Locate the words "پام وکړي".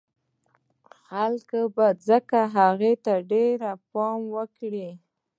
3.91-4.89